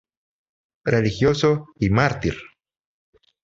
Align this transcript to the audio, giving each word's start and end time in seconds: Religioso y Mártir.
Religioso 0.83 1.67
y 1.77 1.91
Mártir. 1.91 2.33